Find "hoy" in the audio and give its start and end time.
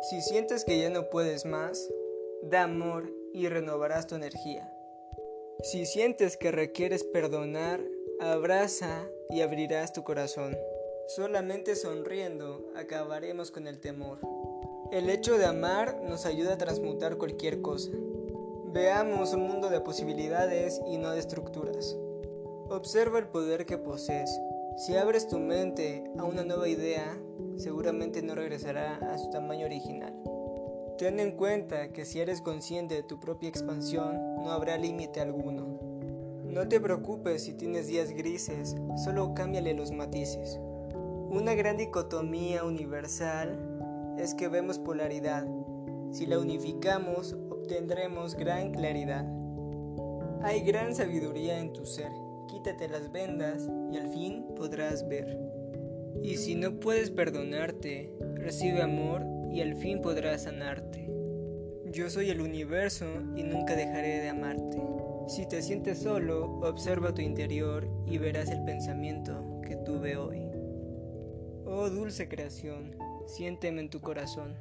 70.16-70.40